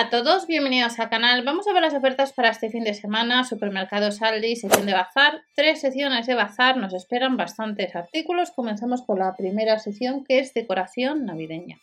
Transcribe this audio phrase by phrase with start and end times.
[0.00, 1.44] Hola a todos, bienvenidos al canal.
[1.44, 3.44] Vamos a ver las ofertas para este fin de semana.
[3.44, 5.42] Supermercados Aldi, sección de bazar.
[5.54, 8.50] Tres secciones de bazar, nos esperan bastantes artículos.
[8.50, 11.80] Comenzamos con la primera sección que es decoración navideña.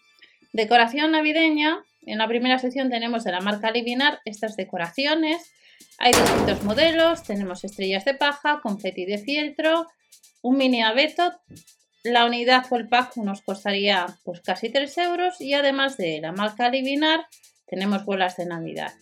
[0.51, 1.77] Decoración navideña,
[2.07, 5.53] en la primera sección tenemos de la marca Livinar estas decoraciones.
[5.99, 9.85] Hay distintos modelos, tenemos estrellas de paja, confeti de fieltro,
[10.41, 11.39] un mini abeto,
[12.03, 16.31] la unidad o el pack nos costaría pues casi 3 euros y además de la
[16.31, 17.27] marca Livinar
[17.67, 18.93] tenemos bolas de Navidad.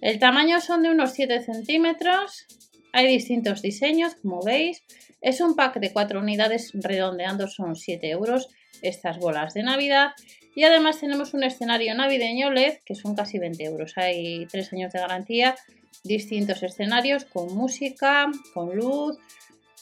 [0.00, 2.46] El tamaño son de unos 7 centímetros.
[2.92, 4.82] Hay distintos diseños, como veis.
[5.20, 8.48] Es un pack de 4 unidades, redondeando son 7 euros
[8.82, 10.12] estas bolas de Navidad.
[10.54, 13.94] Y además tenemos un escenario navideño LED, que son casi 20 euros.
[13.96, 15.56] Hay 3 años de garantía,
[16.04, 19.16] distintos escenarios con música, con luz,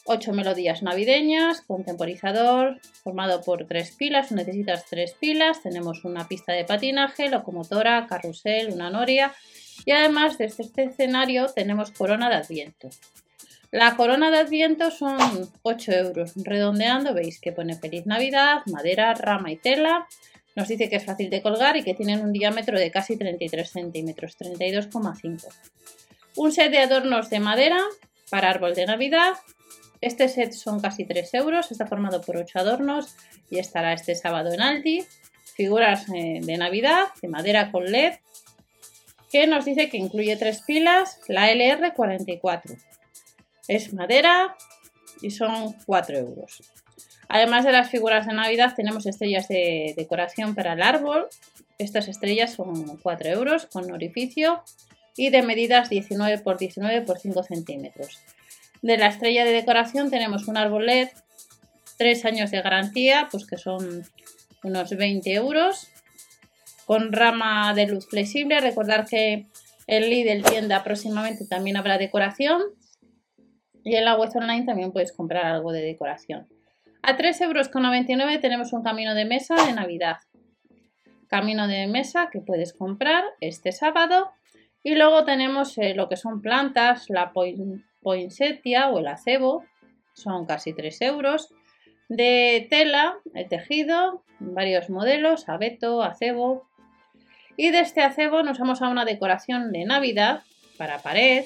[0.05, 6.53] 8 melodías navideñas, con temporizador formado por tres pilas, necesitas tres pilas, tenemos una pista
[6.53, 9.33] de patinaje, locomotora, carrusel, una noria
[9.85, 12.91] y además de este, escenario tenemos corona de adviento.
[13.71, 15.19] La corona de adviento son
[15.63, 20.07] 8 euros, redondeando veis que pone feliz navidad, madera, rama y tela,
[20.55, 23.71] nos dice que es fácil de colgar y que tienen un diámetro de casi 33
[23.71, 25.49] centímetros, 32,5.
[26.37, 27.81] Un set de adornos de madera
[28.31, 29.35] para árbol de navidad,
[30.03, 33.15] este set son casi 3 euros, está formado por 8 adornos
[33.49, 35.07] y estará este sábado en Aldi.
[35.55, 38.15] Figuras eh, de Navidad de madera con LED
[39.31, 42.79] que nos dice que incluye tres pilas, la LR44.
[43.69, 44.57] Es madera
[45.23, 46.63] y son 4 euros.
[47.29, 51.29] Además de las figuras de Navidad tenemos estrellas de decoración para el árbol.
[51.79, 54.63] Estas estrellas son 4 euros con orificio
[55.17, 58.21] y de medidas 19 x 19 x 5 centímetros.
[58.83, 61.09] De la estrella de decoración tenemos un LED,
[61.99, 64.03] 3 años de garantía, pues que son
[64.65, 65.89] unos 20 euros.
[66.85, 69.47] Con rama de luz flexible, recordar que
[69.87, 72.61] el Lidl tienda próximamente también habrá decoración.
[73.85, 76.49] Y en la web online también puedes comprar algo de decoración.
[77.03, 80.17] A 3,99 euros tenemos un camino de mesa de Navidad.
[81.29, 84.33] Camino de mesa que puedes comprar este sábado.
[84.83, 87.33] Y luego tenemos eh, lo que son plantas, la
[88.03, 89.65] poinsettia o el acebo,
[90.15, 91.49] son casi 3 euros.
[92.09, 96.69] De tela, el tejido, varios modelos, abeto, acebo.
[97.57, 100.43] Y de este acebo nos vamos a una decoración de Navidad
[100.77, 101.45] para pared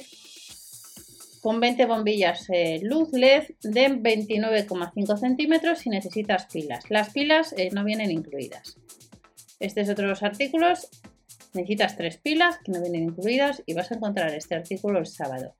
[1.46, 6.84] con 20 bombillas eh, luz LED de 29,5 centímetros si necesitas pilas.
[6.88, 8.76] Las pilas eh, no vienen incluidas.
[9.60, 10.88] Este es otro de los artículos.
[11.54, 15.54] Necesitas tres pilas que no vienen incluidas y vas a encontrar este artículo el sábado.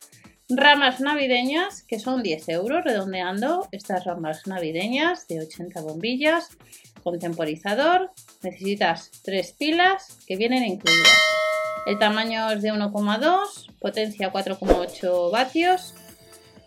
[0.48, 6.56] Ramas navideñas, que son 10 euros, redondeando estas ramas navideñas de 80 bombillas
[7.02, 8.12] con temporizador.
[8.44, 11.18] Necesitas tres pilas que vienen incluidas.
[11.86, 15.94] El tamaño es de 1,2, potencia 4,8 vatios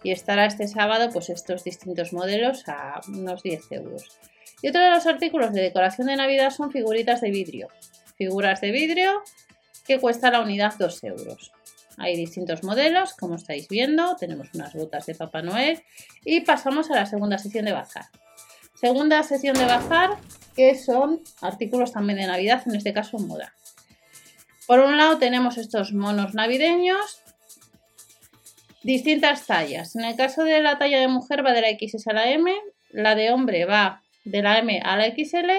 [0.03, 4.19] y estará este sábado pues estos distintos modelos a unos 10 euros.
[4.61, 7.69] Y otro de los artículos de decoración de Navidad son figuritas de vidrio.
[8.17, 9.23] Figuras de vidrio
[9.87, 11.53] que cuesta la unidad 2 euros.
[11.99, 14.15] Hay distintos modelos, como estáis viendo.
[14.15, 15.83] Tenemos unas botas de Papá Noel.
[16.23, 18.05] Y pasamos a la segunda sección de bazar.
[18.73, 20.11] Segunda sección de bazar,
[20.55, 23.53] que son artículos también de Navidad, en este caso moda.
[24.67, 27.21] Por un lado tenemos estos monos navideños,
[28.83, 29.95] distintas tallas.
[29.95, 32.53] En el caso de la talla de mujer va de la XS a la M,
[32.91, 35.49] la de hombre va de la M a la XL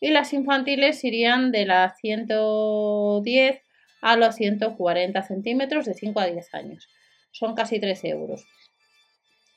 [0.00, 3.60] y las infantiles irían de la 110
[4.00, 6.88] a los 140 centímetros de 5 a 10 años.
[7.32, 8.44] Son casi 13 euros.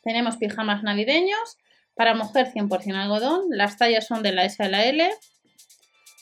[0.04, 1.58] Tenemos pijamas navideños
[1.96, 3.46] para mujer 100% algodón.
[3.50, 5.10] Las tallas son de la S a la L.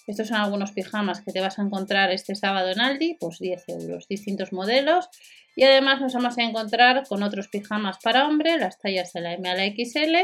[0.08, 3.70] Estos son algunos pijamas que te vas a encontrar este sábado en Aldi, pues 10
[3.70, 5.08] euros, distintos modelos.
[5.56, 9.34] Y además nos vamos a encontrar con otros pijamas para hombre, las tallas de la
[9.34, 10.16] M a la XL,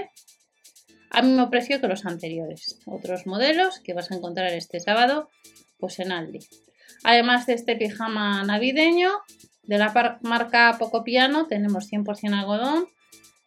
[1.11, 2.79] a mismo precio que los anteriores.
[2.85, 5.29] Otros modelos que vas a encontrar este sábado,
[5.77, 6.39] pues en Aldi.
[7.03, 9.11] Además de este pijama navideño,
[9.63, 12.87] de la marca Poco Piano tenemos 100% algodón,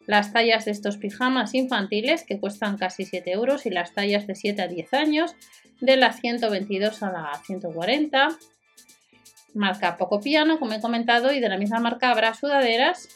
[0.07, 4.35] las tallas de estos pijamas infantiles que cuestan casi 7 euros y las tallas de
[4.35, 5.35] 7 a 10 años
[5.81, 8.29] de la 122 a la 140.
[9.55, 13.09] Marca Poco Piano, como he comentado, y de la misma marca habrá sudaderas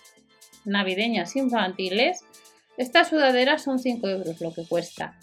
[0.64, 2.20] navideñas infantiles.
[2.76, 5.16] Estas sudaderas son 5 euros lo que cuesta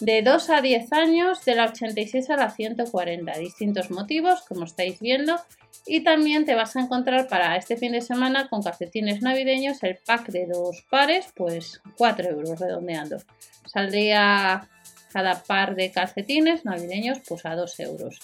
[0.00, 3.32] de 2 a 10 años, de la 86 a la 140.
[3.38, 5.40] Distintos motivos, como estáis viendo.
[5.86, 9.98] Y también te vas a encontrar para este fin de semana con calcetines navideños el
[10.04, 13.18] pack de dos pares, pues 4 euros redondeando.
[13.66, 14.68] Saldría
[15.12, 18.18] cada par de calcetines navideños pues a 2 euros.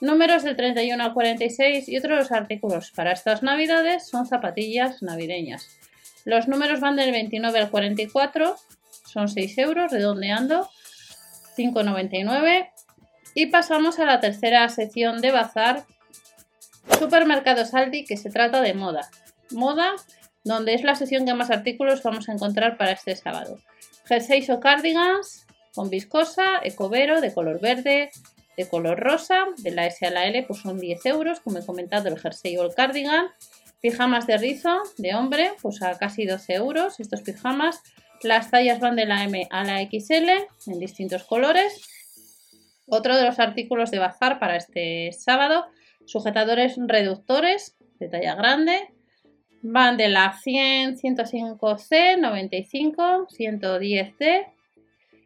[0.00, 5.68] Números del 31 al 46 y otros artículos para estas navidades son zapatillas navideñas.
[6.24, 8.56] Los números van del 29 al 44,
[9.06, 10.68] son 6 euros, redondeando,
[11.56, 12.70] 5,99.
[13.34, 15.84] Y pasamos a la tercera sección de bazar,
[16.98, 19.08] Supermercados Aldi, que se trata de moda.
[19.50, 19.92] Moda,
[20.44, 23.58] donde es la sección que más artículos vamos a encontrar para este sábado.
[24.04, 28.10] Jerseys o cardigans con viscosa, ecovero de color verde,
[28.56, 31.66] de color rosa, de la S a la L pues son 10 euros, como he
[31.66, 33.28] comentado el jersey o el cardigan.
[33.80, 37.82] Pijamas de rizo de hombre, pues a casi 12 euros estos pijamas.
[38.22, 40.28] Las tallas van de la M a la XL
[40.70, 41.82] en distintos colores.
[42.86, 45.66] Otro de los artículos de bazar para este sábado,
[46.04, 48.92] sujetadores reductores de talla grande.
[49.62, 54.46] Van de la 100, 105C, 95, 110D,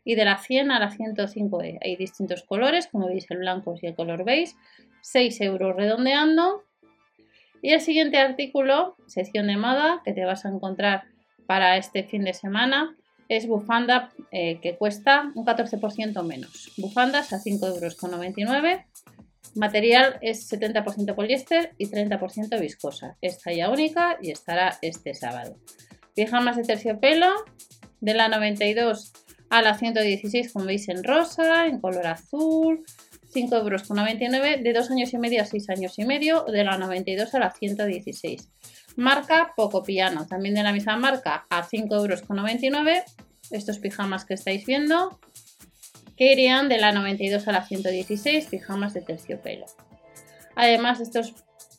[0.05, 1.79] y de la 100 a la 105E.
[1.83, 4.55] Hay distintos colores, como veis el blanco y el color beige,
[5.03, 6.63] 6 euros redondeando.
[7.61, 11.05] Y el siguiente artículo, sección de moda, que te vas a encontrar
[11.47, 12.97] para este fin de semana,
[13.29, 16.73] es bufanda eh, que cuesta un 14% menos.
[16.77, 18.81] Bufandas a 5,99 euros.
[19.55, 23.17] Material es 70% poliéster y 30% viscosa.
[23.23, 25.57] Es talla única y estará este sábado.
[26.15, 27.29] Pijamas de terciopelo
[28.01, 29.13] de la 92
[29.49, 32.85] a la 116, como veis, en rosa, en color azul,
[33.37, 37.35] 5,99 euros de 2 años y medio a 6 años y medio, de la 92
[37.35, 38.49] a la 116.
[38.97, 43.05] Marca Poco Piano, también de la misma marca, a 5,99 euros.
[43.51, 45.21] Estos pijamas que estáis viendo,
[46.17, 49.67] que irían de la 92 a la 116, pijamas de terciopelo.
[50.57, 51.35] Además de estos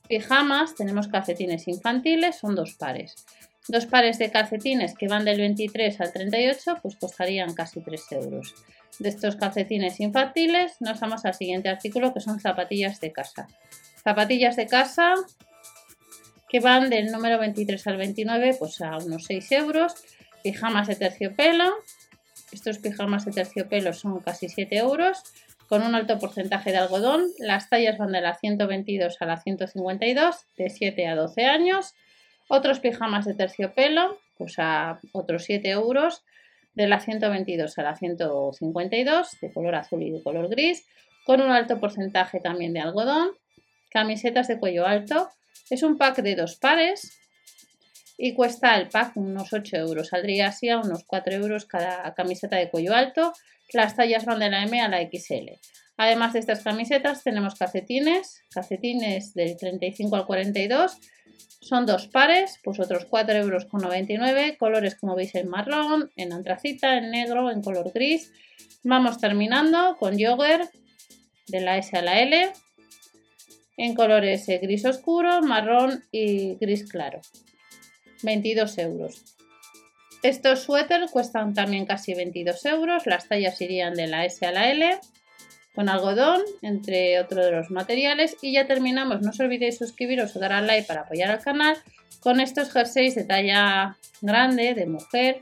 [0.07, 3.25] pijamas, tenemos calcetines infantiles, son dos pares.
[3.67, 8.55] Dos pares de calcetines que van del 23 al 38 pues costarían casi 3 euros.
[8.99, 13.47] De estos calcetines infantiles nos vamos al siguiente artículo que son zapatillas de casa.
[14.03, 15.13] Zapatillas de casa
[16.49, 19.93] que van del número 23 al 29 pues a unos 6 euros.
[20.43, 21.73] Pijamas de terciopelo.
[22.51, 25.23] Estos pijamas de terciopelo son casi 7 euros
[25.67, 27.25] con un alto porcentaje de algodón.
[27.39, 31.93] Las tallas van de la 122 a la 152, de 7 a 12 años.
[32.47, 36.23] Otros pijamas de terciopelo, pues a otros 7 euros,
[36.77, 40.85] de la 122 a la 152, de color azul y de color gris,
[41.25, 43.31] con un alto porcentaje también de algodón.
[43.89, 45.27] Camisetas de cuello alto,
[45.71, 47.19] es un pack de dos pares
[48.15, 50.09] y cuesta el pack unos 8 euros.
[50.09, 53.33] Saldría así a unos 4 euros cada camiseta de cuello alto.
[53.73, 55.57] Las tallas van de la M a la XL.
[55.97, 60.99] Además de estas camisetas tenemos calcetines, calcetines del 35 al 42
[61.59, 67.11] son dos pares, pues otros 4,99 euros, colores como veis en marrón, en antracita, en
[67.11, 68.31] negro, en color gris.
[68.83, 70.69] Vamos terminando con jogger
[71.47, 72.51] de la S a la L,
[73.75, 77.21] en colores gris oscuro, marrón y gris claro.
[78.23, 79.35] 22 euros.
[80.23, 84.71] Estos suéteres cuestan también casi 22 euros, las tallas irían de la S a la
[84.71, 84.99] L
[85.77, 88.35] con algodón, entre otros de los materiales.
[88.41, 89.21] Y ya terminamos.
[89.21, 91.77] No os olvidéis suscribiros o dar al like para apoyar al canal
[92.19, 95.41] con estos jerseys de talla grande, de mujer.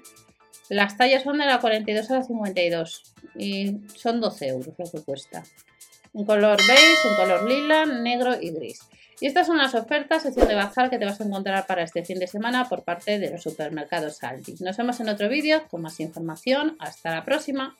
[0.68, 5.06] Las tallas son de la 42 a la 52 y son 12 euros lo que
[5.06, 5.42] cuesta.
[6.14, 8.82] En color beige, en color lila, negro y gris.
[9.22, 12.04] Y estas son las ofertas, sección de bazar que te vas a encontrar para este
[12.04, 14.56] fin de semana por parte de los supermercados Aldi.
[14.60, 16.75] Nos vemos en otro vídeo con más información.
[16.80, 17.77] Hasta la próxima.